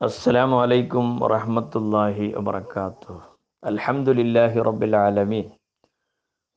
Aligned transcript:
അസ്സലാമു 0.00 0.56
അലൈക്കും 0.64 1.06
വറഹമത്തല്ലാഹി 1.20 2.26
വബർക്കാത്തു 2.34 3.14
അൽഹംദുലില്ലാഹി 3.62 4.58
റബ്ബിൽ 4.66 4.94
ആലമീൻ. 4.96 5.46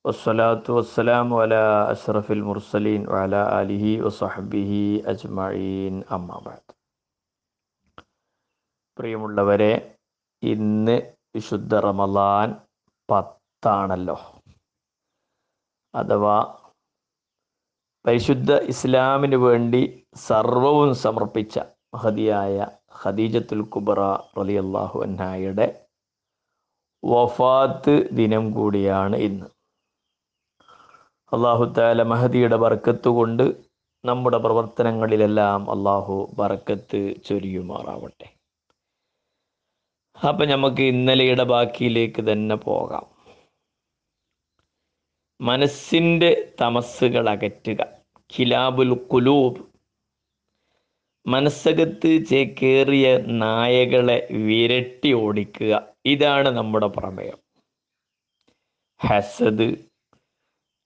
വസ്സലാത്തു 0.05 0.71
വസ്സലാമു 0.77 1.35
അലാ 1.43 1.61
അഷ്റഫിൽ 1.93 2.43
മുർസലീൻ 2.49 3.01
വഅല 3.13 3.33
ആലിഹി 3.57 3.93
വസഹബിഹി 4.05 4.81
അജ്മഈൻ. 5.11 5.95
അമ്മാബാദ് 6.15 6.69
പ്രിയമുള്ളവരെ 8.97 9.73
ഇന്ന് 10.43 10.95
വിശുദ്ധ 11.35 11.73
റമലാൻ 11.85 12.49
പത്താണല്ലോ. 13.09 14.17
അഥവാ 15.93 16.35
പരിശുദ്ധ 18.05 18.51
ഇസ്ലാമിന് 18.73 19.39
വേണ്ടി 19.47 19.81
സർവവും 20.27 20.93
സമർപ്പിച്ച 21.05 21.55
മഹതിയായ 21.95 22.55
ഖദീജത്തുൽ 23.03 23.61
കുബറ 23.61 23.99
റളിയല്ലാഹു 24.39 25.01
അന്നായുടെ 25.01 25.85
വഫാത്ത് 27.05 28.09
ദിനം 28.11 28.51
കൂടിയാണ് 28.51 29.15
ഇന്ന്. 29.15 29.45
അള്ളാഹു 31.35 31.73
താല 31.77 32.03
മഹദിയുടെ 32.03 32.55
ബർക്കത്ത് 32.55 33.07
കൊണ്ട് 33.07 33.71
നമ്മുടെ 34.05 34.37
പ്രവർത്തനങ്ങളിലെല്ലാം 34.37 35.71
അള്ളാഹു 35.71 36.31
ബർക്കത്ത് 36.37 37.15
ചൊരിയുമാറാവട്ടെ. 37.25 38.33
അപ്പം 40.27 40.49
നമുക്ക് 40.49 40.81
ഇന്നലെയുടെ 40.81 41.43
ബാക്കിയിലേക്ക് 41.43 42.31
തന്നെ 42.31 42.55
പോകാം. 42.55 43.05
മനസ്സിന്റെ 45.41 46.53
തമസ്സുകൾ 46.61 47.29
അകറ്റുക. 47.29 47.77
ഖിലാബുൽ 48.37 48.93
കുലൂബ് 48.93 49.70
മനസ്സകത്ത് 51.25 52.25
ചേക്കേറിയ 52.29 53.17
നായകളെ 53.17 54.27
വിരട്ടി 54.31 55.13
ഓടിക്കുക. 55.13 55.73
ഇതാണ് 56.05 56.49
നമ്മുടെ 56.49 56.87
പ്രമേയം. 56.87 57.39
ഹസദ് 58.99 59.75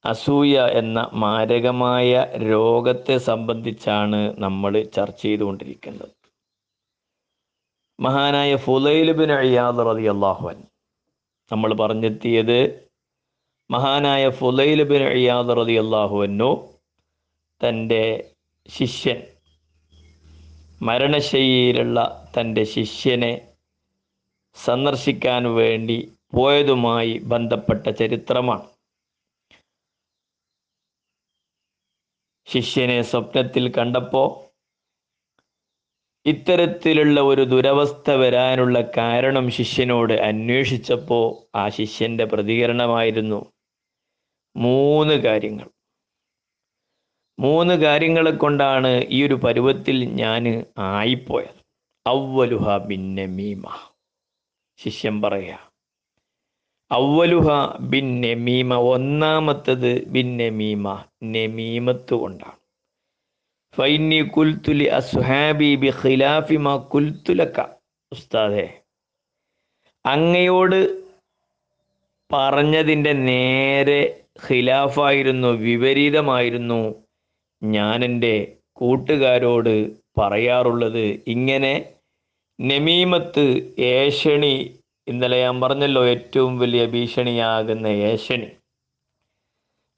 അസൂയ 0.04 0.66
എന്ന 0.72 1.10
മാരകമായ 1.14 2.10
രോഗത്തെ 2.50 3.18
സംബന്ധിച്ചാണ് 3.18 4.34
നമ്മൾ 4.38 4.82
ചർച്ച 4.82 5.22
ചെയ്തുകൊണ്ടിരിക്കുന്നത്. 5.22 6.12
മഹാനായ 8.00 8.56
ഫുലൈലുബിൻ 8.56 9.20
ബിൻ 9.20 9.32
അയ്യാദ് 9.32 9.86
റതി 9.86 10.04
അള്ളാഹുൻ 10.04 10.58
നമ്മൾ 11.52 11.74
പറഞ്ഞെത്തിയത് 11.74 12.58
മഹാനായ 13.70 14.28
ഫുലൈലുബിൻ 14.30 14.98
ബിൻ 14.98 15.08
അയ്യാദ് 15.08 15.56
റതി 15.56 15.72
അള്ളാഹുവനോ 15.72 16.50
തന്റെ 17.60 18.30
ശിഷ്യൻ 18.68 19.20
മരണശൈലിയിലുള്ള 20.82 22.30
തന്റെ 22.40 22.64
ശിഷ്യനെ 22.64 23.48
സന്ദർശിക്കാൻ 24.54 25.54
വേണ്ടി 25.54 26.12
പോയതുമായി 26.34 27.18
ബന്ധപ്പെട്ട 27.18 27.86
ചരിത്രമാണ്. 27.86 28.68
ശിഷ്യനെ 32.46 33.02
സ്വപ്നത്തിൽ 33.02 33.72
കണ്ടപ്പോൾ 33.72 34.46
ഇത്തരത്തിലുള്ള 36.26 37.20
ഒരു 37.20 37.42
ദുരവസ്ഥ 37.42 38.10
വരാനുള്ള 38.10 38.90
കാരണം 38.96 39.50
ശിഷ്യനോട് 39.50 40.12
അന്വേഷിച്ചപ്പോൾ 40.12 41.56
ആ 41.56 41.68
ശിഷ്യന്റെ 41.68 42.24
പ്രതികരണമായിരുന്നു 42.24 43.52
മൂന്ന് 44.56 45.14
കാര്യങ്ങൾ. 45.14 45.75
മൂന്ന് 47.38 47.74
കാര്യങ്ങളെ 47.74 48.30
കൊണ്ടാണ് 48.30 49.04
ഈ 49.08 49.26
ഒരു 49.26 49.34
പരുവത്തിൽ 49.34 50.04
ഞാൻ 50.04 50.64
ആയിപ്പോയത്. 50.78 51.56
ബിന്നെ 52.86 53.26
മീമ. 53.26 53.64
ശിഷ്യൻ 54.76 55.22
പറയാ 55.22 55.58
അവലുഹ 56.90 57.78
ബിൻ 57.80 58.20
നമീമ 58.20 58.74
ഒന്നാമത്തത് 58.74 60.06
ബിൻ 60.06 60.36
നമീമ 60.36 61.04
നമീമത്ത് 61.24 62.14
കൊണ്ടാണ്. 62.14 62.58
ഫൈനി 63.76 64.20
കുൽത്തുലി 64.20 64.84
അസ്ഹാബി 64.84 65.74
ബി 65.74 65.92
ഖിലാഫി 66.04 66.56
മാ 66.56 66.76
കുൽത്തുലക്ക 66.76 67.60
ഉസ്താദെ 68.12 68.80
അങ്ങയോട് 70.06 70.80
പറഞ്ഞതിന്റെ 72.32 73.12
നേരെ 73.12 74.24
ഖിലാഫായിരുന്നു 74.50 75.48
വിപരീതമായിരുന്നു 75.48 77.05
ഞാൻ 77.62 78.04
എന്റെ 78.04 78.34
കൂട്ടുകാരോട് 78.72 79.74
പറയാറുള്ളത് 80.18 81.04
ഇങ്ങനെ 81.28 81.74
നമീമത്ത് 82.60 83.44
ഏഷണി 83.78 84.54
ഇന്നലെ 85.06 85.38
ഞാൻ 85.40 85.60
പറഞ്ഞല്ലോ 85.60 86.06
ഏറ്റവും 86.06 86.58
വലിയ 86.58 86.86
ഭീഷണിയാകുന്ന 86.86 87.86
ഏഷണി. 88.10 88.48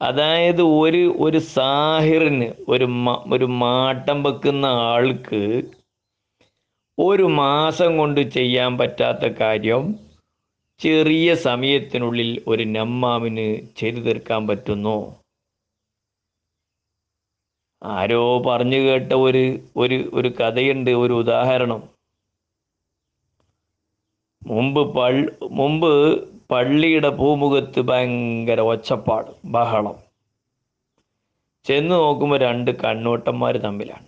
അതായത് 0.01 0.63
ഒരു 0.63 1.15
ഒരു 1.21 1.39
സാഹിറിന് 1.39 2.49
ഒരു 2.69 2.87
ഒരു 3.33 3.45
മാട്ടം 3.63 4.23
വെക്കുന്ന 4.23 4.67
ആൾക്ക് 4.93 5.43
ഒരു 6.99 7.23
മാസം 7.23 7.91
കൊണ്ട് 7.97 8.21
ചെയ്യാൻ 8.21 8.79
പറ്റാത്ത 8.79 9.27
കാര്യം 9.41 9.85
ചെറിയ 10.81 11.35
സമയത്തിനുള്ളിൽ 11.35 12.43
ഒരു 12.47 12.63
നമ്മാമിന് 12.63 13.49
ചെയ്തു 13.77 14.01
തീർക്കാൻ 14.01 14.47
പറ്റുന്നു? 14.49 14.99
ആരോ 17.83 18.43
പറഞ്ഞു 18.43 18.77
കേട്ട 18.77 19.13
ഒരു 19.13 19.61
ഒരു 19.77 20.11
ഒരു 20.15 20.29
കഥയുണ്ട് 20.29 20.91
ഒരു 20.91 21.13
ഉദാഹരണം. 21.13 21.89
മുമ്പ് 24.47 24.95
പള്ളി 24.97 25.29
മുമ്പ് 25.43 25.93
പള്ളിയുടെ 26.51 27.09
പൂമുഖത്ത് 27.09 27.81
ഭയങ്കര 27.81 28.61
ഒച്ചപ്പാട് 28.61 29.31
ബഹളം. 29.45 29.97
ചെന്ന് 31.65 31.91
നോക്കുമ്പോൾ 31.91 32.39
രണ്ട് 32.39 32.71
കണ്ണോട്ടന്മാർ 32.71 33.57
തമ്മിലാണ്. 33.57 34.07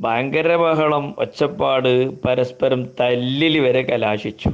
ഭയങ്കര 0.00 0.56
ബഹളം 0.56 1.14
ഒച്ചപ്പാട് 1.18 2.22
പരസ്പരം 2.22 2.88
തല്ലിൽ 3.00 3.58
വരെ 3.58 3.82
കലാശിച്ചു. 3.82 4.50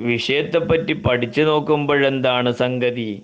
വിഷയത്തെപ്പറ്റി 0.00 0.92
പഠിച്ചു 0.92 1.42
നോക്കുമ്പോഴെന്താണ് 1.42 2.52
സംഗതി? 2.52 3.22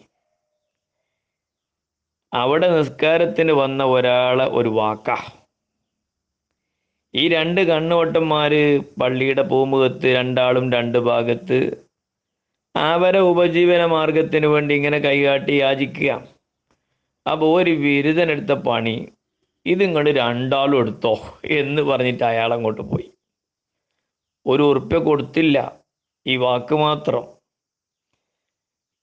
അവിടെ 2.34 2.68
നിസ്കാരത്തിന് 2.68 3.52
വന്ന 3.52 3.84
ഒരാളെ 3.84 4.44
ഒരു 4.44 4.68
വാക്ക. 4.68 5.10
ഈ 7.14 7.28
രണ്ട് 7.28 7.60
കണ്ണുവട്ടന്മാര് 7.60 8.80
പള്ളിയുടെ 9.02 9.42
പൂമുഖത്ത് 9.42 10.06
രണ്ടാളും 10.16 10.72
രണ്ട് 10.72 10.98
ഭാഗത്ത് 10.98 11.58
അവരെ 12.76 13.18
ഉപജീവന 13.18 13.86
മാർഗത്തിന് 13.86 14.46
വേണ്ടി 14.46 14.74
ഇങ്ങനെ 14.74 14.98
കൈകാട്ടി 14.98 15.52
യാചിക്കുക. 15.52 16.10
അപ്പോൾ 17.30 17.62
ഒരു 17.62 17.70
ബിരുദനെടുത്ത 17.70 18.52
പണി 18.52 19.12
ഇതിങ്ങോട്ട് 19.66 20.10
രണ്ടാളും 20.10 20.78
എടുത്തോ 20.78 21.14
എന്ന് 21.44 21.82
പറഞ്ഞിട്ട് 21.82 22.24
അയാൾ 22.24 22.54
അങ്ങോട്ട് 22.54 22.80
പോയി. 22.80 23.10
ഒരു 24.46 24.62
ഉറുപ്പ്യ 24.62 24.98
കൊടുത്തില്ല. 24.98 25.58
ഈ 26.26 26.36
വാക്ക് 26.36 26.74
മാത്രം. 26.74 27.24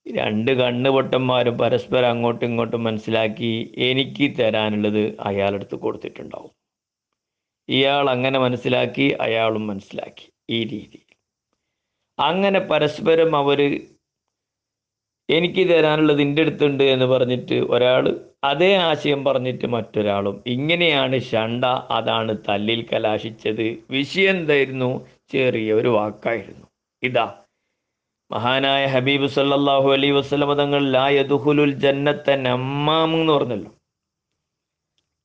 രണ്ട് 0.06 0.52
കണ്ണുപൊട്ടന്മാരും 0.52 1.58
പരസ്പരം 1.58 2.10
അങ്ങോട്ടും 2.10 2.46
ഇങ്ങോട്ടും 2.46 2.84
മനസ്സിലാക്കി 2.84 3.74
എനിക്ക് 3.78 4.40
തരാനുള്ളത് 4.40 5.16
അയാളെടുത്ത് 5.20 5.76
കൊടുത്തിട്ടുണ്ടാവും. 5.76 6.54
ഇയാൾ 7.70 8.10
അങ്ങനെ 8.10 8.40
മനസ്സിലാക്കി 8.40 9.18
അയാളും 9.22 9.68
മനസ്സിലാക്കി 9.68 10.32
ഈ 10.50 10.64
രീതിയിൽ. 10.64 11.08
അങ്ങനെ 12.20 12.60
പരസ്പരം 12.60 13.36
അവർ 13.36 13.60
എനിക്ക് 15.30 15.70
തരാനുള്ളത് 15.70 16.22
എന്റെ 16.22 16.42
അടുത്തുണ്ട് 16.42 16.84
എന്ന് 16.84 17.06
പറഞ്ഞിട്ട് 17.06 17.54
ഒരാൾ 17.54 18.20
അതേ 18.44 18.76
ആശയം 18.76 19.24
പറഞ്ഞിട്ട് 19.24 19.66
മറ്റൊരാളും 19.66 20.44
ഇങ്ങനെയാണ് 20.48 21.20
ഷണ്ട 21.20 21.66
അതാണ് 21.66 22.38
തല്ലിൽ 22.50 22.86
കലാശിച്ചത് 22.94 23.84
വിഷയം 23.90 24.30
എന്തായിരുന്നു? 24.30 25.06
ചെറിയ 25.32 25.74
ഒരു 25.74 25.88
വാക്കായിരുന്നു. 25.88 26.68
ഇതാ. 27.04 27.41
മഹാനായ 28.32 28.86
ഹബീബ് 28.86 29.28
സല്ലാഹു 29.28 29.88
അലൈ 29.94 30.10
വസ്ലമ 30.12 30.54
തങ്ങൾ 30.56 30.82
ലായദുഹുലുൽ 30.92 31.74
ജന്നത്ത 31.84 32.36
നമ്മാം 32.48 33.14
എന്ന് 33.16 33.34
പറഞ്ഞല്ലോ. 33.34 33.72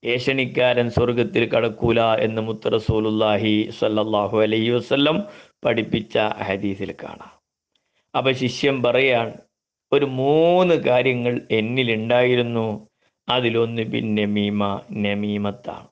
ഏഷണിക്കാരൻ 0.04 0.88
സ്വർഗത്തിൽ 0.90 1.44
കടക്കൂല 1.50 2.00
എന്ന് 2.26 2.42
മുത്തറസൂലുല്ലാഹി 2.42 3.54
സല്ലാഹു 3.78 4.36
അലൈഹി 4.42 4.70
വസ്ലം 4.70 5.16
പഠിപ്പിച്ച 5.64 6.18
ഹദീസിൽ 6.18 6.92
കാണാം. 7.02 7.32
അപ്പൊ 8.14 8.32
ശിഷ്യം 8.32 8.82
പറയാണ് 8.82 9.34
ഒരു 9.92 10.06
മൂന്ന് 10.20 10.74
കാര്യങ്ങൾ 10.74 11.34
എന്നിലുണ്ടായിരുന്നു 11.50 12.66
അതിലൊന്ന് 13.28 13.82
പിന്നെ 13.92 14.26
മീമ 14.26 14.80
നമീമത്താണ്. 15.06 15.86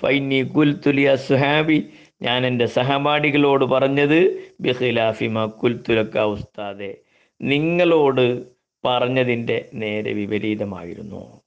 ഫൈനി 0.00 0.42
കുൽത്തുലി 0.54 1.04
അസ്ഹാബി 1.16 1.78
ഞാൻ 2.22 2.46
എന്റെ 2.46 2.66
സഹപാഠികളോട് 2.66 3.64
പറഞ്ഞത് 3.64 4.52
ബിഖിലാഫിമ 4.60 5.46
കുൽത്തുലക്ക 5.46 6.18
ഉസ്താദെ. 6.18 6.96
നിങ്ങളോട് 7.42 8.46
പറഞ്ഞതിന്റെ 8.84 9.70
നേരെ 9.74 10.12
വിപരീതമായിരുന്നു. 10.12 11.40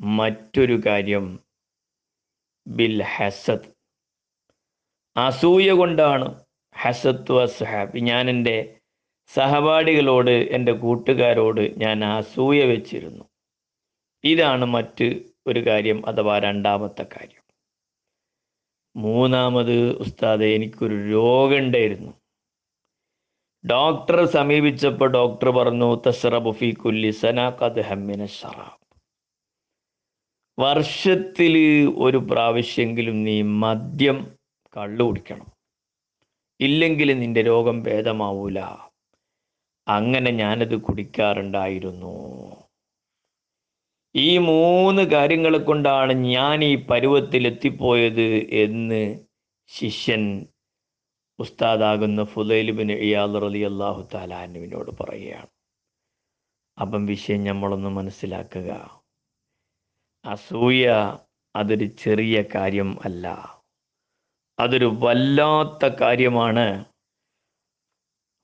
മറ്റൊരു 0.00 0.80
കാര്യം 0.86 1.40
ബിൽ 2.66 3.02
ഹസത്ത് 3.02 3.72
അസൂയ 5.16 5.72
കൊണ്ടാണ് 5.72 6.44
ഹസത്തു 6.76 7.42
അസ്ഹാബി. 7.42 8.00
ഞാൻ 8.00 8.30
എന്റെ 8.30 8.74
സഹപാഠികളോട് 9.34 10.30
എന്റെ 10.30 10.72
കൂട്ടുകാരോട് 10.72 11.78
ഞാൻ 11.78 12.04
അസൂയ 12.04 12.64
വെച്ചിരുന്നു. 12.64 13.24
ഇതാണ് 14.24 14.64
മറ്റ് 14.64 15.20
ഒരു 15.46 15.66
കാര്യം 15.66 16.06
അഥവാ 16.06 16.38
രണ്ടാമത്തെ 16.38 17.02
കാര്യം. 17.02 17.41
മൂന്നാമത് 18.96 19.96
ഉസ്താദെ 19.96 20.46
എനിക്കൊരു 20.46 20.94
രോഗമുണ്ടായിരുന്നു. 20.94 22.12
ഡോക്ടറെ 23.66 24.26
സമീപിച്ചപ്പോൾ 24.26 25.10
ഡോക്ടർ 25.10 25.50
പറഞ്ഞു 25.50 26.02
തസ്റബു 26.06 26.50
ഫി 26.50 26.70
കുല്ലി 26.70 27.10
സന 27.10 27.48
ഖദ് 27.48 27.80
ഹമ്മിന 27.80 28.26
ഷറാബ് 28.26 28.82
വർഷത്തിൽ 30.58 31.54
ഒരു 31.98 32.16
പ്രാവശ്യമെങ്കിലും 32.16 33.24
നീ 33.24 33.42
മദ്യം 33.42 34.36
കള്ളു 34.76 35.04
കുടിക്കണം. 35.04 35.46
ഇല്ലെങ്കിൽ 36.60 37.18
നിന്റെ 37.18 37.42
രോഗം 37.42 37.82
ഭേദമാവൂല. 37.82 38.60
അങ്ങനെ 39.88 40.30
ഞാനത് 40.30 40.80
കുടിക്കാറുണ്ടായിരുന്നു. 40.80 42.61
ഈ 44.16 44.38
മൂന്ന് 44.38 45.02
കാര്യങ്ങൾ 45.02 45.58
കൊണ്ടാണ് 45.58 46.12
ഞാൻ 46.12 46.64
ഈ 46.64 46.74
പരുവത്തിൽ 46.74 47.46
എത്തിപ്പോയത് 47.46 48.36
എന്ന് 48.50 49.18
ശിഷ്യൻ 49.68 50.46
ഉസ്താദാകുന്ന 51.38 52.24
ഫുദൈലിബിന് 52.24 52.92
ഇയാൽ 52.92 53.38
റലി 53.38 53.58
അള്ളാഹു 53.58 54.08
താലാനുവിനോട് 54.14 55.02
പറയുകയാണ്. 55.02 55.46
അപ്പം 56.80 57.06
വിഷയം 57.06 57.44
നമ്മളൊന്ന് 57.44 57.88
മനസ്സിലാക്കുക. 57.88 59.02
അസൂയ 60.24 60.88
അതൊരു 61.56 61.84
ചെറിയ 61.84 62.44
കാര്യം 62.54 62.98
അല്ല. 63.04 63.28
അതൊരു 64.58 64.92
വല്ലാത്ത 64.98 65.94
കാര്യമാണ്. 66.00 66.84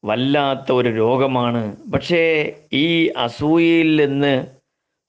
വല്ലാത്ത 0.05 0.73
ഒരു 0.73 0.89
രോഗമാണ്. 0.89 1.77
പക്ഷേ 1.93 2.55
ഈ 2.73 3.07
അസൂയയിൽ 3.07 3.97
നിന്ന് 3.97 4.58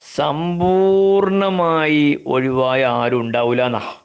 സമ്പൂർണമായി 0.01 2.23
ഒഴിവായ 2.27 2.85
ആരും 2.85 3.19
ഉണ്ടാവില്ല 3.19 3.65
എന്നാ 3.65 3.95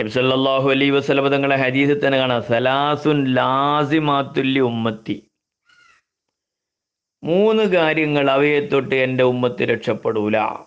നബ്സല്ലാഹു 0.00 0.70
അലൈ 0.70 0.90
വസ്ലമ 0.90 1.28
തങ്ങളെ 1.28 1.56
ഹദീസിൽ 1.56 2.06
തന്നെ 2.06 2.18
കാണാം. 2.18 2.42
സലാസുൻ 2.42 3.24
ലാസിമാത്തുല്ലി 3.24 4.60
ഉമ്മത്തി. 4.60 5.26
മൂന്ന് 7.24 7.64
കാര്യങ്ങൾ 7.64 8.30
അവയെ 8.30 8.60
തൊട്ട് 8.60 8.94
എന്റെ 8.94 9.24
ഉമ്മത്ത് 9.24 9.62
രക്ഷപ്പെടൂല. 9.62 10.58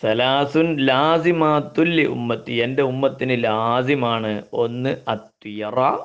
സലാസുൻ 0.00 0.80
ലാസിമാത്തുല്ലി 0.80 2.06
ഉമ്മത്തി. 2.06 2.52
എന്റെ 2.52 2.82
ഉമ്മത്തിന് 2.82 3.44
ലാസിമാണ്. 3.44 4.42
ഒന്ന് 4.52 4.96
അത്വിയറ 5.08 5.98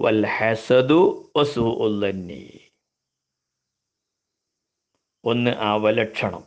വൽ 0.00 0.26
ഹസദു 0.26 1.32
വസു 1.36 1.60
ഉല്ലന്നി. 1.60 2.67
ഒന്ന് 5.24 5.50
ആ 5.50 5.76
വലക്ഷണം 5.76 6.42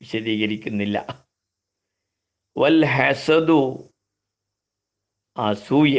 വിശദീകരിക്കുന്നില്ല. 0.00 0.98
വൽ 2.56 2.84
ഹസദു 2.86 3.90
അസൂയ. 5.36 5.98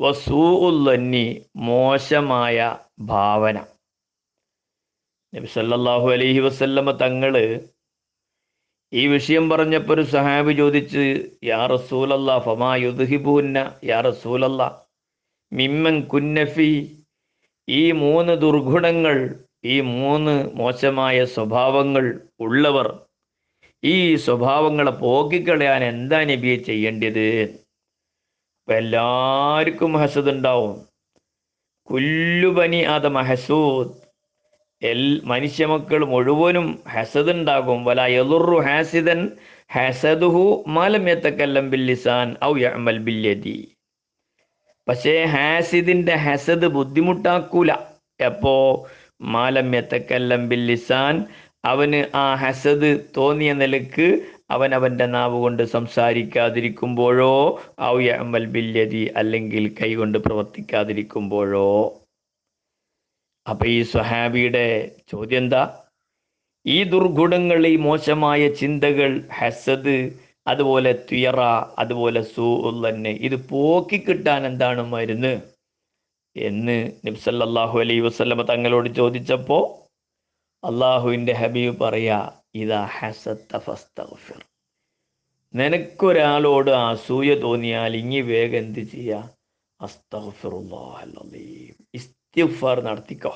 വസൂഉല്ലന്നി 0.00 1.26
മോശമായ 1.56 2.78
ഭാവന. 3.00 3.58
നബി 5.34 5.46
സല്ലല്ലാഹു 5.46 6.10
അലൈഹി 6.10 6.40
വസല്ലമ 6.40 6.90
തങ്ങൾ 6.92 7.34
ഈ 8.92 9.06
വിഷയം 9.08 9.50
പറഞ്ഞപ്പോൾ 9.50 9.94
ഒരു 9.94 10.02
സഹാബി 10.02 10.52
ചോദിച്ച് 10.52 11.04
യാ 11.44 11.66
റസൂലല്ല 11.66 12.38
ഫമാ 12.38 12.76
യുദ്ഹിബുന്ന 12.76 13.58
യാ 13.84 14.00
റസൂലല്ല 14.00 14.62
മിമ്മൻ 15.52 16.06
കുന്നഫി 16.06 16.72
ഈ 17.68 17.92
മൂന്ന് 17.92 18.32
ദുർഗുണങ്ങൾ 18.32 19.44
ഈ 19.64 19.80
മൂന്ന് 19.80 20.50
മോശമായ 20.54 21.24
സ്വഭാവങ്ങൾ 21.24 22.20
ഉള്ളവർ 22.40 23.00
ഈ 23.84 24.14
സ്വഭാവങ്ങളെ 24.16 24.90
പോക്കിക്കളയാൻ 24.90 25.84
എന്താ 25.84 26.24
നബിയെ 26.24 26.56
ചെയ്യേണ്ടത്? 26.56 27.26
അപ്പം 28.60 28.76
എല്ലാവർക്കും 28.76 29.92
ഹസദ് 29.92 30.30
ഉണ്ടാവും. 30.30 30.86
കുല്ലുപനി 31.90 32.84
ആദമ 32.84 33.20
ഹസൂദ്. 33.20 33.90
എൽ 34.82 35.20
മനുഷ്യമക്കൾ 35.24 36.04
മുഴുവനും 36.04 36.82
ഹസദ് 36.88 37.30
ഉണ്ടാകും. 37.30 37.84
വല 37.84 38.00
എതുർ 38.06 38.60
ഹാസിദൻ 38.60 39.20
ഹസദുഹു 39.72 40.64
മാലമ്യത്തക്കല്ലം 40.66 41.70
ബില്ലിസാൻ 41.70 42.36
ഔ 42.44 42.56
യഅമൽ 42.56 42.98
ബില്യദി 42.98 43.76
പക്ഷേ 44.88 45.24
ഹാസിദിന്റെ 45.24 46.14
ഹസദ് 46.14 46.66
ബുദ്ധിമുട്ടാക്കൂല. 46.66 47.70
എപ്പോ? 48.20 48.54
മാലം 49.20 49.74
യത്തക്കല്ലം 49.74 50.48
ബില്ലിസാൻ. 50.48 51.26
അവന് 51.64 52.04
ആ 52.14 52.34
ഹസദ് 52.34 52.90
തോന്നിയ 53.16 53.52
നിലയ്ക്ക് 53.52 54.06
അവൻ 54.50 54.74
അവന്റെ 54.74 55.06
നാവ് 55.06 55.34
കൊണ്ട് 55.34 55.62
സംസാരിക്കാതിരിക്കുമ്പോഴോ 55.62 57.34
ഔ 57.82 58.00
യഅമൽ 58.00 58.46
ബില്യദി 58.46 59.10
അല്ലെങ്കിൽ 59.16 59.74
കൈകൊണ്ട് 59.82 60.18
പ്രവർത്തിക്കാതിരിക്കുമ്പോഴോ. 60.18 62.00
അപ്പൊ 63.46 63.66
ഈ 63.66 63.82
സ്വഹാബിയുടെ 63.82 64.96
ചോദ്യം 65.08 65.38
എന്താ? 65.38 65.62
ഈ 66.66 66.84
ദുർഗുണങ്ങൾ 66.84 67.66
ഈ 67.66 67.76
മോശമായ 67.76 68.48
ചിന്തകൾ 68.48 69.20
ഹസദ് 69.32 69.96
അതുപോലെ 70.48 70.92
തുയറ 70.92 71.40
അതുപോലെ 71.78 72.22
സൂ 72.22 72.54
ഉള്ളന്നെ 72.68 73.10
ഇത് 73.10 73.48
പോക്കി 73.48 73.98
കിട്ടാൻ 73.98 74.46
എന്താണ് 74.46 74.82
മരുന്ന്? 74.84 75.32
എന്ന് 76.40 76.92
നബ്സല്ലാഹു 77.06 77.80
അലൈ 77.80 78.00
വസ്ലമ 78.00 78.42
തങ്ങളോട് 78.42 78.94
ചോദിച്ചപ്പോ 78.94 79.86
അള്ളാഹുവിന്റെ 80.64 81.32
ഹബീബ് 81.32 81.80
പറയാ 81.80 82.30
ഇതാ 82.54 82.84
ഹസത്ത 82.84 83.56
ഫസ്തഗ്ഫിർ. 83.56 84.44
നിനക്കൊരാളോട് 85.54 86.70
അസൂയ 86.70 87.34
തോന്നിയാൽ 87.34 87.96
ഇങ്ങി 87.96 88.20
വേഗം 88.20 88.58
എന്ത് 88.58 88.78
ചെയ്യാ? 88.78 89.28
അസ്തഗ്ഫിറുല്ലാഹ് 89.80 91.06
ഇസ്തിഗ്ഫാർ 91.94 92.80
നടത്തിക്കോ. 92.80 93.32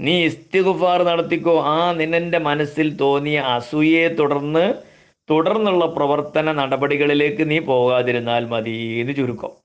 നീ 0.00 0.24
ഇസ്തിഗ്ഫാർ 0.24 1.02
നടത്തിക്കോ. 1.02 1.62
ആ 1.62 1.92
നിന്നെ 1.92 2.38
മനസ്സിൽ 2.38 2.96
തോന്നിയ 2.96 3.38
അസൂയയെ 3.38 4.08
തുടർന്ന് 4.08 4.74
തുടർന്നുള്ള 5.30 5.86
പ്രവർത്തന 5.86 6.52
നടപടികളിലേക്ക് 6.52 7.50
നീ 7.50 7.58
പോകാതിരുന്നാൽ 7.58 8.46
മതി 8.46 8.76
എന്ന് 9.00 9.14
ചുരുക്കം. 9.16 9.63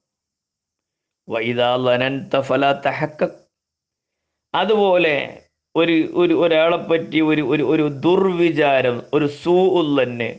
വൈദാ 1.29 1.69
ഫല 2.49 2.65
തഹക്ക 2.87 3.21
അതുപോലെ 4.53 5.15
ഒരു 5.75 5.95
ഒരു 6.21 6.35
ഒരാളെ 6.43 6.77
പറ്റി 6.91 7.19
ഒരു 7.31 7.43
ഒരു 7.53 7.63
ഒരു 7.73 7.85
ദുർവിചാരം 8.05 8.97
ഒരു 9.15 9.27
സൂ 9.41 9.55
ഉള്ളന്നെ 9.81 10.29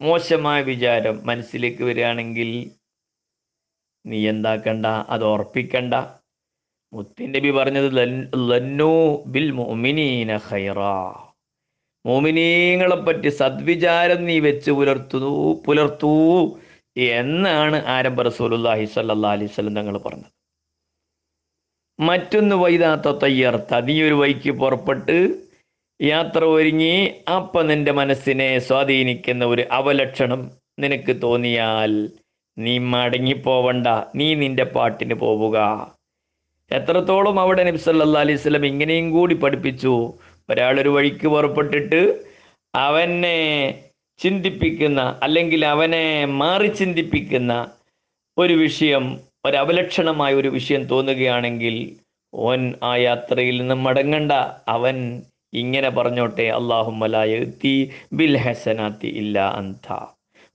മോശമായ 0.00 0.60
വിചാരം 0.70 1.16
മനസ്സിലേക്ക് 1.28 1.82
വരികയാണെങ്കിൽ 1.88 2.50
നീ 4.04 4.18
എന്താക്കണ്ട? 4.32 4.86
അത് 5.14 5.24
ഉറപ്പിക്കണ്ട. 5.34 5.94
ബി 7.44 7.50
പറഞ്ഞത് 7.58 7.88
ലന്നൂ 8.50 8.92
ബിൽ 9.34 9.48
മോമിനീങ്ങളെ 12.04 12.98
പറ്റി 13.06 13.30
സദ്വിചാരം 13.40 14.20
നീ 14.28 14.36
വെച്ച് 14.48 14.70
പുലർത്തു 14.78 15.20
പുലർത്തൂ 15.66 16.12
എന്നാണ് 17.18 17.78
ആരംഭ 17.96 18.20
റസൂലുള്ളാഹി 18.28 18.84
സ്വല്ലല്ലാഹി 18.94 19.36
അലൈഹി 19.38 19.50
വസല്ലം 19.52 19.76
തങ്ങൾ 19.80 19.96
പറഞ്ഞത്. 20.06 20.35
മറ്റൊന്ന് 21.98 22.56
വൈതാത്ത 22.56 23.18
തയ്യാർത്ത. 23.18 23.74
നീ 23.74 24.02
ഒരു 24.02 24.14
വൈക്ക് 24.14 24.50
പുറപ്പെട്ട് 24.50 25.46
യാത്ര 26.02 26.44
ഒരുങ്ങി 26.44 27.10
അപ്പം 27.36 27.66
നിന്റെ 27.66 27.92
മനസ്സിനെ 27.92 28.58
സ്വാധീനിക്കുന്ന 28.58 29.44
ഒരു 29.44 29.64
അവലക്ഷണം 29.70 30.50
നിനക്ക് 30.80 31.22
തോന്നിയാൽ 31.22 32.10
നീ 32.58 32.78
മടങ്ങിപ്പോവണ്ട. 32.78 33.86
നീ 34.14 34.34
നിന്റെ 34.34 34.64
പാട്ടിന് 34.64 35.14
പോവുക. 35.14 35.56
എത്രത്തോളം 36.70 37.40
അവിടെ 37.40 37.64
നബ്സല്ലാ 37.64 38.20
അലൈഹി 38.20 38.36
സ്വലം 38.36 38.66
ഇങ്ങനെയും 38.66 39.10
കൂടി 39.10 39.34
പഠിപ്പിച്ചു. 39.34 40.14
ഒരാളൊരു 40.50 40.88
വഴിക്ക് 40.88 41.28
പുറപ്പെട്ടിട്ട് 41.28 42.24
അവനെ 42.74 43.38
ചിന്തിപ്പിക്കുന്ന 44.18 45.18
അല്ലെങ്കിൽ 45.22 45.64
അവനെ 45.66 46.24
മാറി 46.24 46.68
ചിന്തിപ്പിക്കുന്ന 46.68 47.52
ഒരു 48.38 48.54
വിഷയം 48.54 49.18
ഒരു 49.46 49.56
അവലക്ഷണമായ 49.56 50.34
ഒരു 50.34 50.48
വിഷയം 50.48 50.82
തോന്നുകയാണെങ്കിൽ 50.90 51.76
ഓൻ 52.32 52.60
ആ 52.82 52.92
യാത്രയിൽ 52.98 53.56
നിന്ന് 53.60 53.76
മടങ്ങണ്ട. 53.86 54.32
അവൻ 54.68 54.96
ഇങ്ങനെ 55.52 55.90
പറഞ്ഞോട്ടെ 55.90 56.46
അള്ളാഹുമലായത്തി 56.50 57.74
ബിൽ 58.12 58.34
ഹസനാത്തി 58.44 59.10
ഇല്ല 59.22 59.38
അന്ത 59.60 59.86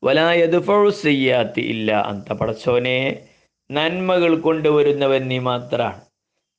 വലായത് 0.04 0.60
സയ്യാത്തി 1.00 1.64
ഇല്ല 1.74 1.90
അന്ത 2.12 2.34
പടച്ചോനെ 2.34 2.98
നന്മകൾ 3.70 4.32
കൊണ്ടുവരുന്നവൻ 4.40 5.24
നീ 5.28 5.40
മാത്രമാണ് 5.42 6.00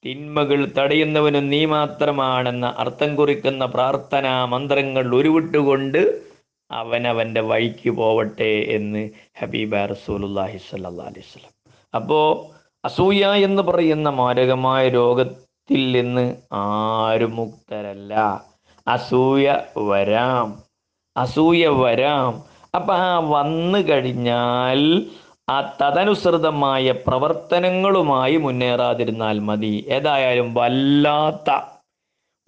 തിന്മകൾ 0.05 0.61
തടയുന്നവനും 0.79 1.45
നീ 1.51 1.61
മാത്രമാണെന്ന 1.73 2.69
അർത്ഥം 2.79 3.11
കുറിക്കുന്ന 3.17 3.67
പ്രാർത്ഥനാ 3.67 4.35
മന്ത്രങ്ങൾ 4.47 5.07
ഉരുവിട്ടുകൊണ്ട് 5.19 6.01
അവനവന്റെ 6.71 7.43
വഴിക്ക് 7.51 7.91
പോവട്ടെ 7.99 8.53
എന്ന് 8.77 9.03
ഹബീബ 9.41 9.85
റസൂലുല്ലാഹി 9.87 10.61
സ്വല്ലല്ലാഹി 10.69 11.11
അലൈഹി 11.13 11.52
അപ്പോൾ 11.95 12.53
അസൂയ 12.85 13.27
എന്ന് 13.27 13.63
പറയുന്ന 13.63 14.09
മാരകമായ 14.09 14.89
രോഗത്തിൽ 14.89 15.93
നിന്ന് 15.93 16.37
ആരും 16.53 17.37
മുക്തരല്ല. 17.37 18.45
അസൂയ 18.89 19.57
വരാം. 19.79 20.63
അസൂയ 21.17 21.67
വരാം. 21.69 22.43
അപ്പം 22.75 22.97
ആ 22.97 23.19
വന്നു 23.19 23.79
കഴിഞ്ഞാൽ 23.79 25.07
ആ 25.51 25.61
തദനുസൃതമായ 25.61 26.93
പ്രവർത്തനങ്ങളുമായി 26.93 28.37
മുന്നേറാതിരുന്നാൽ 28.37 29.39
മതി. 29.39 29.85
ഏതായാലും 29.89 30.55
വല്ലാത്ത 30.55 31.61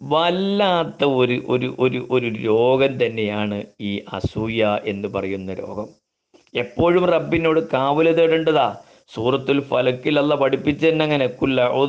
വല്ലാത്ത 0.00 1.04
ഒരു 1.04 1.44
ഒരു 1.48 1.76
ഒരു 1.78 2.08
ഒരു 2.10 2.26
രോഗം 2.26 3.06
തന്നെയാണ് 3.06 3.62
ഈ 3.80 4.04
അസൂയ 4.12 4.78
എന്ന് 4.84 5.08
പറയുന്ന 5.08 5.54
രോഗം. 5.54 5.86
എപ്പോഴും 6.54 7.04
റബ്ബിനോട് 7.04 7.70
കാവൽ 7.72 8.12
തേടേണ്ടതാ. 8.12 8.76
സൂറത്തുൽ 9.08 9.60
ഫലക്കിൽ 9.60 10.18
അല്ല 10.18 10.34
പഠിപ്പിച്ചെന്നങ്ങനെ 10.34 11.26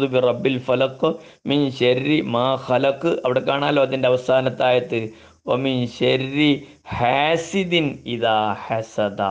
ബി 0.06 0.20
റബ്ബിൽ 0.20 0.60
ഫലക്ക് 0.60 1.14
മിൻ 1.46 1.72
ഷെരി 1.72 2.22
മാ 2.22 2.66
ഖലക്ക് 2.70 3.08
അവിടെ 3.08 3.40
കാണാലോ 3.40 3.82
അതിന്റെ 3.82 4.08
അവസാനത്തായത്ത്. 4.08 5.10
ഒമിൻ 5.46 5.88
ഷെരി 5.88 6.68
ഹാസിദിൻ 6.90 8.00
ഇതാ 8.06 8.54
ഹസദ 8.54 9.22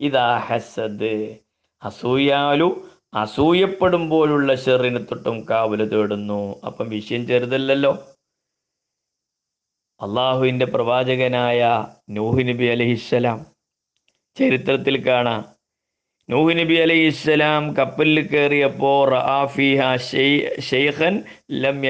ഇതാ 0.00 0.36
ഹസദ്. 0.36 1.36
അസൂയാലു 1.82 2.88
അസൂയപ്പെടുമ്പോഴുള്ള 3.14 4.54
ഷെറിന് 4.54 4.98
തൊട്ടും 4.98 5.46
കാവൽ 5.50 5.88
തേടുന്നു. 5.88 6.60
അപ്പം 6.66 6.88
വിഷയം 6.88 7.26
ചെറുതല്ലല്ലോ. 7.26 7.92
അള്ളാഹുവിന്റെ 10.00 10.66
പ്രവാചകനായ 10.66 11.86
നൂഹ് 12.10 12.48
നബി 12.48 12.64
അലഹിസ്സലാം 12.64 13.46
ചരിത്രത്തിൽ 14.38 15.06
കാണാം. 15.06 15.53
നൂഹ് 16.28 16.52
നബി 16.58 16.74
അലൈഹി 16.74 17.06
ഇസ്ലാം 17.06 17.62
കപ്പലിൽ 17.74 18.18
കയറിയപ്പോൾ 18.26 19.10
ഷെയ്ഖൻ 20.70 21.14
ലം 21.62 21.82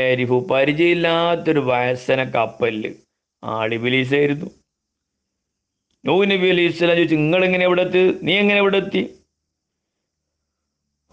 പരിചയമില്ലാത്തൊരു 0.51 1.61
വയസ്സന 1.61 2.25
കപ്പലിൽ. 2.25 2.95
ആളിബിലീസായിരുന്നു 3.43 4.49
നൂഹ് 6.05 6.31
നബി 6.31 6.49
അലൈഹി 6.49 6.69
ഇസ്ലാം 6.69 6.97
ചോദിച്ചു 6.97 7.15
നിങ്ങൾ 7.15 7.45
എങ്ങനെ 7.45 7.65
ഇവിടെ 7.65 7.83
എത്തി 7.83 8.03
നീ 8.23 8.35
എങ്ങനെ 8.39 8.59
ഇവിടെ 8.59 8.77
എത്തി 8.77 9.03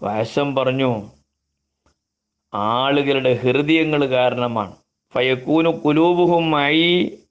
വയസ്സം 0.02 0.48
പറഞ്ഞു 0.56 0.90
ആളുകളുടെ 2.54 3.32
ഹൃദയങ്ങൾ 3.42 4.06
കാരണമാണ്. 4.06 4.74
ഫയക്കൂനു 5.14 5.70
കുലൂബുഹും 5.84 6.50
മൈ 6.50 6.76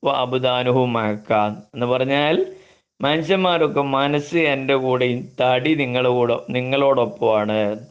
വ 0.04 0.16
അബുദാനുഹും 0.16 0.94
മഴക്കാൻ 0.94 1.52
എന്ന് 1.74 1.86
പറഞ്ഞാൽ 1.86 2.36
മനുഷ്യന്മാരൊക്കെ 3.02 3.82
മനസ്സ് 3.82 4.38
എന്റെ 4.38 4.76
കൂടെയും 4.76 5.30
തടി 5.42 5.76
നിങ്ങളുടെ 5.76 6.10
കൂടെ 6.10 6.46
നിങ്ങളോടൊപ്പമാണ്. 6.50 7.86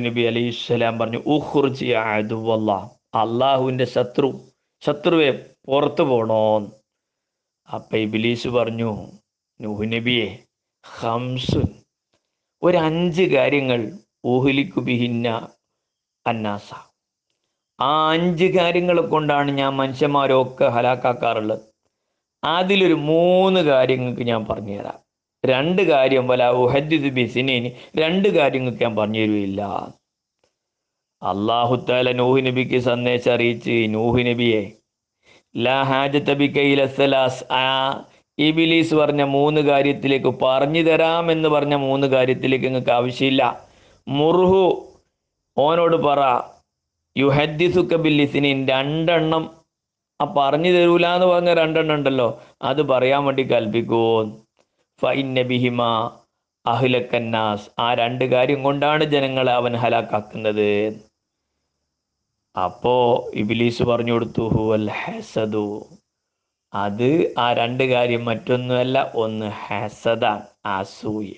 നബി 0.00 0.50
സ്വലാം 0.50 0.98
പറഞ്ഞു 0.98 1.18
ഉഹുർജി 1.26 1.86
അതുവല്ല 1.86 2.72
അള്ളാഹുവിന്റെ 3.14 3.84
ശത്രു 3.84 4.40
ശത്രുവെ 4.80 5.54
പുറത്തു 5.66 6.02
പോണോ? 6.02 6.66
അപ്പം 7.74 7.98
ഇബിലീസ് 7.98 8.48
പറഞ്ഞു 8.48 8.90
നബിയെ 9.62 10.38
ഹംസുൻ 11.00 11.68
ഒരു 12.62 12.78
അഞ്ച് 12.78 13.22
കാര്യങ്ങൾ 13.22 13.92
ഊഹലിക്കു 14.24 14.80
ബിഹിന്ന 14.80 15.48
അന്നാസ. 16.26 16.74
ആ 17.80 18.10
അഞ്ച് 18.10 18.44
കാര്യങ്ങളെ 18.44 19.02
കൊണ്ടാണ് 19.02 19.50
ഞാൻ 19.50 19.76
മനുഷ്യന്മാരൊക്കെ 19.76 20.64
ഹലാക്കാക്കാറുള്ളത്. 20.64 21.69
അതിലൊരു 22.44 22.94
മൂന്ന് 22.94 23.60
കാര്യങ്ങൾക്ക് 23.60 24.22
ഞാൻ 24.22 24.46
പറഞ്ഞുതരാം 24.46 24.98
രണ്ട് 25.46 25.82
കാര്യം 25.82 26.28
വല 26.28 26.48
ഉഹദ്ദിദ് 26.48 27.10
ബിസിനേന് 27.10 27.70
രണ്ട് 27.98 28.28
കാര്യങ്ങൾക്ക് 28.28 28.82
ഞാൻ 28.82 28.96
പറഞ്ഞു 28.96 29.20
തരുകയില്ല. 29.20 29.92
അള്ളാഹുത്താല 31.22 32.12
നൂഹ് 32.12 32.46
നബിക്ക് 32.46 32.78
സന്ദേശം 32.78 33.32
അറിയിച്ച് 33.32 33.86
നൂഹ് 33.88 34.26
നബിയെ 34.26 34.70
ലാ 35.56 35.82
ഹാജത്ത 35.82 36.32
ബിക്കയില 36.32 36.86
സലാസ് 36.86 37.52
ആ 37.52 38.04
ഇബിലീസ് 38.38 38.94
പറഞ്ഞ 38.94 39.22
മൂന്ന് 39.22 39.60
കാര്യത്തിലേക്ക് 39.60 40.34
പറഞ്ഞു 40.42 40.78
എന്ന് 41.30 41.48
പറഞ്ഞ 41.48 41.74
മൂന്ന് 41.74 42.06
കാര്യത്തിലേക്ക് 42.06 42.64
നിങ്ങൾക്ക് 42.64 42.90
ആവശ്യമില്ല. 42.90 43.68
മുർഹു 44.08 44.92
ഓനോട് 45.58 45.96
പറ 45.96 46.20
യുഹദ്ദിസുക്ക 47.18 48.06
ലിസിനിൻ 48.06 48.66
രണ്ടെണ്ണം 48.68 49.59
ആ 50.20 50.34
പറഞ്ഞു 50.36 50.70
തരൂല 50.70 51.06
എന്ന് 51.06 51.26
പറഞ്ഞ 51.26 51.54
രണ്ടെണ്ണം 51.54 51.94
ഉണ്ടല്ലോ. 51.94 52.42
അത് 52.62 52.82
പറയാൻ 52.82 53.24
വേണ്ടി 53.24 53.42
കൽപ്പിക്കൂ. 53.42 54.30
ഫൈനബിഹിമ 55.00 55.82
അഹ്ലക്കന്നാസ് 56.66 57.70
ആ 57.78 57.94
രണ്ട് 57.94 58.24
കാര്യം 58.24 58.62
കൊണ്ടാണ് 58.62 59.04
ജനങ്ങളെ 59.04 59.52
അവൻ 59.52 59.76
ഹലാക്കാക്കുന്നത്. 59.76 61.00
അപ്പോ 62.64 63.30
ഇബിലീസ് 63.34 63.82
പറഞ്ഞു 63.82 64.12
കൊടുത്തു 64.12 64.42
ഹുവൽ 64.42 64.90
ഹസദു. 64.90 65.86
അത് 66.74 67.34
ആ 67.38 67.52
രണ്ട് 67.52 67.84
കാര്യം 67.84 68.24
മറ്റൊന്നുമല്ല 68.24 69.12
ഒന്ന് 69.14 69.46
ഹസദാണ് 69.46 70.42
അസൂയ. 70.66 71.32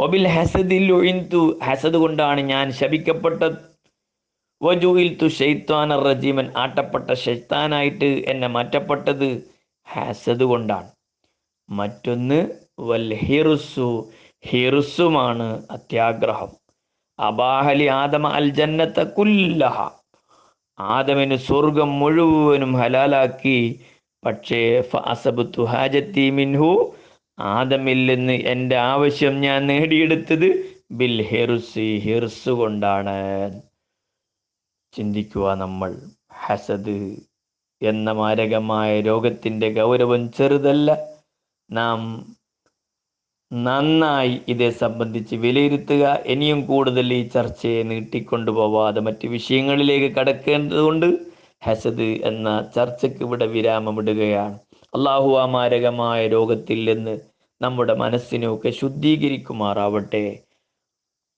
ഒബിൽ 0.00 0.28
ഹസദിൽ 0.28 0.92
ഒഴിന്തു 0.92 1.58
ഹസദ് 1.62 1.94
കൊണ്ടാണ് 1.94 2.40
ഞാൻ 2.40 2.72
ശപിക്കപ്പെട്ടത്. 2.72 3.73
വജുയിൽ 4.64 5.18
തു 5.22 5.26
റജീമൻ 6.06 6.52
ആട്ടപ്പെട്ട 6.56 7.12
ഷെയ്ത്താനായിട്ട് 7.14 8.04
എന്നെ 8.04 8.48
മാറ്റപ്പെട്ടത് 8.48 9.28
ഹാസത് 9.92 10.44
കൊണ്ടാണ്. 10.44 10.90
മറ്റൊന്ന് 11.70 12.38
വൽ 12.80 13.14
ഹിറുസു 13.14 13.88
ഹിറുസുമാണ് 14.46 15.66
അത്യാഗ്രഹം. 15.70 16.50
അബാഹലി 17.18 17.84
ആദമ 17.84 18.28
അൽ 18.28 18.48
ജന്നത്ത 18.48 19.02
കുല്ലഹ. 19.02 19.90
ആദമിന് 20.80 21.36
സ്വർഗം 21.36 21.98
മുഴുവനും 21.98 22.72
ഹലാലാക്കി. 22.72 23.58
പക്ഷേ 24.24 24.80
ഫഅസബത്തു 24.80 25.62
ഹാജത്തി 25.62 26.30
മിൻഹു. 26.30 26.94
ആദമിൽ 27.38 28.06
നിന്ന് 28.06 28.32
എന്റെ 28.32 28.76
ആവശ്യം 28.76 29.40
ഞാൻ 29.40 29.66
നേടിയെടുത്തത് 29.66 30.48
ബിൽ 30.90 31.22
ഹിർസി 31.22 31.98
ഹിർസ് 31.98 32.50
കൊണ്ടാണ്. 32.50 33.18
ചിന്തിക്കുക 34.96 35.54
നമ്മൾ. 35.54 35.96
ഹസദ് 36.32 37.16
എന്ന 37.82 38.12
മാരകമായ 38.12 39.00
രോഗത്തിന്റെ 39.00 39.72
ഗൗരവം 39.72 40.32
ചെറുതല്ല. 40.32 40.90
നാം 41.70 42.00
നന്നായി 43.52 44.40
ഇതേ 44.48 44.70
സംബന്ധിച്ച് 44.70 45.36
വിലയിരുത്തുക. 45.36 46.18
ഇനിയും 46.26 46.66
കൂടുതൽ 46.66 47.14
ഈ 47.14 47.28
ചർച്ചയെ 47.28 47.82
നീട്ടിക്കൊണ്ടുപോവാതെ 47.82 49.00
മറ്റ് 49.00 49.26
വിഷയങ്ങളിലേക്ക് 49.26 50.16
കടക്കേണ്ടതുകൊണ്ട് 50.16 51.06
ഹസദ് 51.64 52.02
എന്ന 52.02 52.70
ചർച്ചയ്ക്ക് 52.76 53.22
ഇവിടെ 53.24 53.46
വിരാമമിടുകയാണ്. 53.46 54.58
അള്ളാഹു 54.94 55.38
ആ 55.38 55.44
മാരകമായ 55.46 56.28
രോഗത്തിൽ 56.28 56.94
നിന്ന് 56.94 57.18
നമ്മുടെ 57.62 57.94
മനസ്സിനെയൊക്കെ 57.94 58.70
ശുദ്ധീകരിക്കുമാറാവട്ടെ. 58.70 60.24